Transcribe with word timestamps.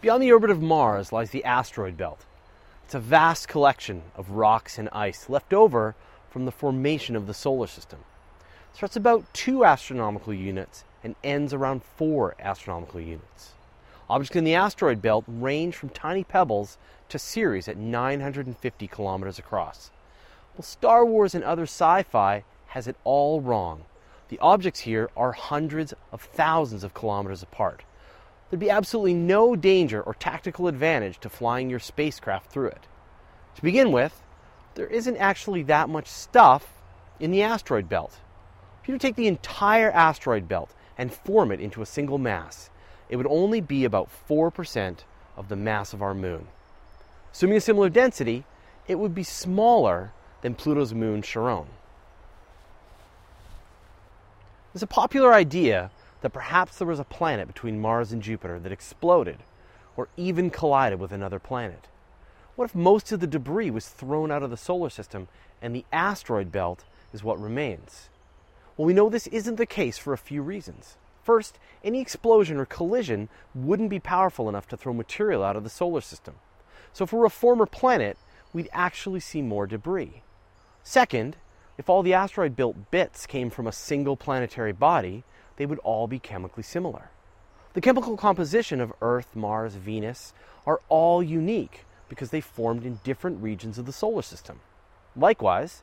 Beyond 0.00 0.22
the 0.22 0.30
orbit 0.30 0.50
of 0.50 0.62
Mars 0.62 1.12
lies 1.12 1.30
the 1.30 1.42
asteroid 1.42 1.96
belt. 1.96 2.24
It's 2.84 2.94
a 2.94 3.00
vast 3.00 3.48
collection 3.48 4.04
of 4.14 4.30
rocks 4.30 4.78
and 4.78 4.88
ice 4.92 5.28
left 5.28 5.52
over 5.52 5.96
from 6.30 6.44
the 6.44 6.52
formation 6.52 7.16
of 7.16 7.26
the 7.26 7.34
solar 7.34 7.66
system. 7.66 7.98
It 8.70 8.76
starts 8.76 8.94
about 8.94 9.24
2 9.34 9.64
astronomical 9.64 10.32
units 10.32 10.84
and 11.02 11.16
ends 11.24 11.52
around 11.52 11.82
4 11.82 12.36
astronomical 12.38 13.00
units. 13.00 13.54
Objects 14.08 14.36
in 14.36 14.44
the 14.44 14.54
asteroid 14.54 15.02
belt 15.02 15.24
range 15.26 15.74
from 15.74 15.88
tiny 15.88 16.22
pebbles 16.22 16.78
to 17.08 17.18
Ceres 17.18 17.66
at 17.66 17.76
950 17.76 18.86
kilometers 18.86 19.40
across. 19.40 19.90
Well, 20.54 20.62
Star 20.62 21.04
Wars 21.04 21.34
and 21.34 21.42
other 21.42 21.64
sci 21.64 22.04
fi 22.04 22.44
has 22.68 22.86
it 22.86 22.94
all 23.02 23.40
wrong. 23.40 23.82
The 24.28 24.38
objects 24.38 24.80
here 24.80 25.10
are 25.16 25.32
hundreds 25.32 25.92
of 26.12 26.22
thousands 26.22 26.84
of 26.84 26.94
kilometers 26.94 27.42
apart 27.42 27.82
there'd 28.50 28.60
be 28.60 28.70
absolutely 28.70 29.14
no 29.14 29.56
danger 29.56 30.02
or 30.02 30.14
tactical 30.14 30.68
advantage 30.68 31.18
to 31.20 31.28
flying 31.28 31.68
your 31.70 31.78
spacecraft 31.78 32.50
through 32.50 32.68
it. 32.68 32.86
To 33.56 33.62
begin 33.62 33.92
with, 33.92 34.22
there 34.74 34.86
isn't 34.86 35.16
actually 35.16 35.62
that 35.64 35.88
much 35.88 36.06
stuff 36.06 36.74
in 37.18 37.30
the 37.30 37.42
asteroid 37.42 37.88
belt. 37.88 38.18
If 38.82 38.88
you 38.88 38.94
were 38.94 38.98
to 38.98 39.06
take 39.06 39.16
the 39.16 39.26
entire 39.26 39.90
asteroid 39.90 40.48
belt 40.48 40.70
and 40.96 41.12
form 41.12 41.50
it 41.50 41.60
into 41.60 41.82
a 41.82 41.86
single 41.86 42.18
mass, 42.18 42.70
it 43.08 43.16
would 43.16 43.26
only 43.26 43.60
be 43.60 43.84
about 43.84 44.10
4% 44.28 44.98
of 45.36 45.48
the 45.48 45.56
mass 45.56 45.92
of 45.92 46.02
our 46.02 46.14
moon. 46.14 46.48
Assuming 47.32 47.56
a 47.56 47.60
similar 47.60 47.88
density, 47.88 48.44
it 48.86 48.98
would 48.98 49.14
be 49.14 49.22
smaller 49.22 50.12
than 50.42 50.54
Pluto's 50.54 50.94
moon 50.94 51.22
Charon. 51.22 51.66
There's 54.72 54.82
a 54.82 54.86
popular 54.86 55.32
idea 55.32 55.90
that 56.20 56.30
perhaps 56.30 56.78
there 56.78 56.86
was 56.86 56.98
a 56.98 57.04
planet 57.04 57.46
between 57.46 57.80
Mars 57.80 58.12
and 58.12 58.22
Jupiter 58.22 58.58
that 58.58 58.72
exploded 58.72 59.38
or 59.96 60.08
even 60.16 60.50
collided 60.50 60.98
with 60.98 61.12
another 61.12 61.38
planet? 61.38 61.86
What 62.56 62.66
if 62.66 62.74
most 62.74 63.12
of 63.12 63.20
the 63.20 63.26
debris 63.26 63.70
was 63.70 63.88
thrown 63.88 64.32
out 64.32 64.42
of 64.42 64.50
the 64.50 64.56
solar 64.56 64.90
system 64.90 65.28
and 65.62 65.74
the 65.74 65.84
asteroid 65.92 66.50
belt 66.50 66.84
is 67.12 67.22
what 67.22 67.40
remains? 67.40 68.08
Well, 68.76 68.86
we 68.86 68.94
know 68.94 69.08
this 69.08 69.26
isn't 69.28 69.56
the 69.56 69.66
case 69.66 69.98
for 69.98 70.12
a 70.12 70.18
few 70.18 70.42
reasons. 70.42 70.96
First, 71.22 71.58
any 71.84 72.00
explosion 72.00 72.56
or 72.58 72.64
collision 72.64 73.28
wouldn't 73.54 73.90
be 73.90 74.00
powerful 74.00 74.48
enough 74.48 74.66
to 74.68 74.76
throw 74.76 74.92
material 74.92 75.44
out 75.44 75.56
of 75.56 75.64
the 75.64 75.70
solar 75.70 76.00
system. 76.00 76.36
So, 76.92 77.04
if 77.04 77.12
we're 77.12 77.26
a 77.26 77.30
former 77.30 77.66
planet, 77.66 78.16
we'd 78.52 78.70
actually 78.72 79.20
see 79.20 79.42
more 79.42 79.66
debris. 79.66 80.22
Second, 80.82 81.36
if 81.76 81.88
all 81.88 82.02
the 82.02 82.14
asteroid 82.14 82.56
belt 82.56 82.90
bits 82.90 83.26
came 83.26 83.50
from 83.50 83.66
a 83.66 83.72
single 83.72 84.16
planetary 84.16 84.72
body, 84.72 85.22
they 85.58 85.66
would 85.66 85.80
all 85.80 86.06
be 86.06 86.18
chemically 86.18 86.62
similar. 86.62 87.10
The 87.74 87.82
chemical 87.82 88.16
composition 88.16 88.80
of 88.80 88.92
Earth, 89.02 89.36
Mars, 89.36 89.74
Venus 89.74 90.32
are 90.66 90.80
all 90.88 91.22
unique 91.22 91.84
because 92.08 92.30
they 92.30 92.40
formed 92.40 92.86
in 92.86 93.00
different 93.04 93.42
regions 93.42 93.76
of 93.76 93.84
the 93.84 93.92
solar 93.92 94.22
system. 94.22 94.60
Likewise, 95.14 95.82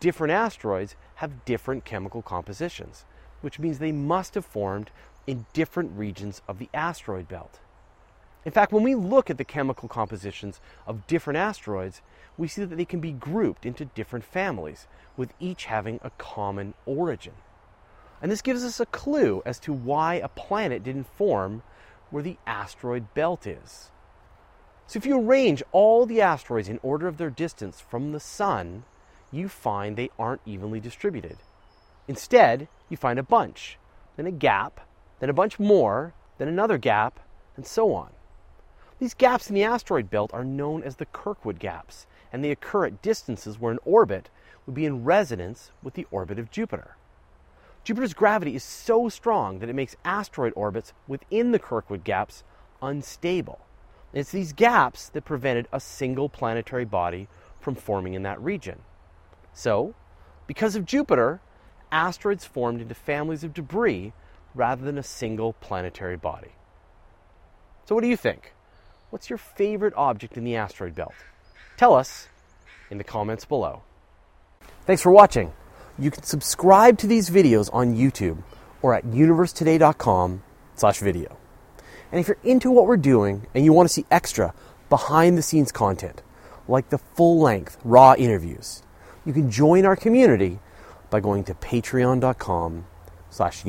different 0.00 0.32
asteroids 0.32 0.94
have 1.16 1.44
different 1.44 1.84
chemical 1.84 2.22
compositions, 2.22 3.04
which 3.42 3.58
means 3.58 3.78
they 3.78 3.92
must 3.92 4.34
have 4.34 4.46
formed 4.46 4.90
in 5.26 5.46
different 5.52 5.92
regions 5.96 6.40
of 6.48 6.58
the 6.58 6.70
asteroid 6.72 7.28
belt. 7.28 7.58
In 8.44 8.52
fact, 8.52 8.72
when 8.72 8.84
we 8.84 8.94
look 8.94 9.28
at 9.28 9.36
the 9.36 9.44
chemical 9.44 9.88
compositions 9.88 10.60
of 10.86 11.06
different 11.06 11.36
asteroids, 11.36 12.00
we 12.38 12.48
see 12.48 12.64
that 12.64 12.76
they 12.76 12.84
can 12.84 13.00
be 13.00 13.12
grouped 13.12 13.66
into 13.66 13.84
different 13.84 14.24
families, 14.24 14.86
with 15.16 15.34
each 15.40 15.66
having 15.66 16.00
a 16.02 16.10
common 16.10 16.72
origin. 16.86 17.34
And 18.20 18.30
this 18.30 18.42
gives 18.42 18.64
us 18.64 18.80
a 18.80 18.86
clue 18.86 19.42
as 19.46 19.58
to 19.60 19.72
why 19.72 20.14
a 20.14 20.28
planet 20.28 20.82
didn't 20.82 21.14
form 21.16 21.62
where 22.10 22.22
the 22.22 22.38
asteroid 22.46 23.14
belt 23.14 23.46
is. 23.46 23.90
So, 24.86 24.96
if 24.96 25.04
you 25.04 25.20
arrange 25.20 25.62
all 25.70 26.06
the 26.06 26.22
asteroids 26.22 26.68
in 26.68 26.80
order 26.82 27.06
of 27.06 27.18
their 27.18 27.30
distance 27.30 27.80
from 27.80 28.12
the 28.12 28.20
Sun, 28.20 28.84
you 29.30 29.48
find 29.48 29.96
they 29.96 30.10
aren't 30.18 30.40
evenly 30.46 30.80
distributed. 30.80 31.36
Instead, 32.08 32.68
you 32.88 32.96
find 32.96 33.18
a 33.18 33.22
bunch, 33.22 33.78
then 34.16 34.26
a 34.26 34.30
gap, 34.30 34.80
then 35.20 35.28
a 35.28 35.34
bunch 35.34 35.58
more, 35.58 36.14
then 36.38 36.48
another 36.48 36.78
gap, 36.78 37.20
and 37.54 37.66
so 37.66 37.92
on. 37.92 38.10
These 38.98 39.14
gaps 39.14 39.48
in 39.48 39.54
the 39.54 39.62
asteroid 39.62 40.10
belt 40.10 40.32
are 40.32 40.44
known 40.44 40.82
as 40.82 40.96
the 40.96 41.06
Kirkwood 41.06 41.58
gaps, 41.58 42.06
and 42.32 42.42
they 42.42 42.50
occur 42.50 42.86
at 42.86 43.02
distances 43.02 43.60
where 43.60 43.72
an 43.72 43.78
orbit 43.84 44.30
would 44.64 44.74
be 44.74 44.86
in 44.86 45.04
resonance 45.04 45.70
with 45.82 45.94
the 45.94 46.06
orbit 46.10 46.38
of 46.38 46.50
Jupiter. 46.50 46.96
Jupiter's 47.88 48.12
gravity 48.12 48.54
is 48.54 48.62
so 48.62 49.08
strong 49.08 49.60
that 49.60 49.70
it 49.70 49.74
makes 49.74 49.96
asteroid 50.04 50.52
orbits 50.54 50.92
within 51.06 51.52
the 51.52 51.58
Kirkwood 51.58 52.04
gaps 52.04 52.42
unstable. 52.82 53.60
And 54.12 54.20
it's 54.20 54.30
these 54.30 54.52
gaps 54.52 55.08
that 55.08 55.24
prevented 55.24 55.68
a 55.72 55.80
single 55.80 56.28
planetary 56.28 56.84
body 56.84 57.28
from 57.58 57.74
forming 57.74 58.12
in 58.12 58.24
that 58.24 58.38
region. 58.42 58.80
So, 59.54 59.94
because 60.46 60.76
of 60.76 60.84
Jupiter, 60.84 61.40
asteroids 61.90 62.44
formed 62.44 62.82
into 62.82 62.94
families 62.94 63.42
of 63.42 63.54
debris 63.54 64.12
rather 64.54 64.84
than 64.84 64.98
a 64.98 65.02
single 65.02 65.54
planetary 65.54 66.18
body. 66.18 66.52
So, 67.86 67.94
what 67.94 68.02
do 68.02 68.08
you 68.08 68.18
think? 68.18 68.52
What's 69.08 69.30
your 69.30 69.38
favorite 69.38 69.94
object 69.96 70.36
in 70.36 70.44
the 70.44 70.56
asteroid 70.56 70.94
belt? 70.94 71.14
Tell 71.78 71.94
us 71.94 72.28
in 72.90 72.98
the 72.98 73.04
comments 73.04 73.46
below. 73.46 73.80
Thanks 74.84 75.00
for 75.00 75.10
watching. 75.10 75.54
You 75.98 76.10
can 76.10 76.22
subscribe 76.22 76.98
to 76.98 77.06
these 77.06 77.30
videos 77.30 77.68
on 77.72 77.96
YouTube 77.96 78.42
or 78.82 78.94
at 78.94 79.04
universetoday.com 79.04 80.42
slash 80.76 80.98
video. 80.98 81.36
And 82.12 82.20
if 82.20 82.28
you're 82.28 82.38
into 82.44 82.70
what 82.70 82.86
we're 82.86 82.96
doing 82.96 83.46
and 83.54 83.64
you 83.64 83.72
want 83.72 83.88
to 83.88 83.92
see 83.92 84.06
extra 84.10 84.54
behind 84.88 85.36
the 85.36 85.42
scenes 85.42 85.72
content, 85.72 86.22
like 86.68 86.90
the 86.90 86.98
full 86.98 87.40
length 87.40 87.78
raw 87.84 88.14
interviews, 88.14 88.82
you 89.26 89.32
can 89.32 89.50
join 89.50 89.84
our 89.84 89.96
community 89.96 90.60
by 91.10 91.20
going 91.20 91.44
to 91.44 91.54
patreon.com 91.54 92.86
slash. 93.30 93.64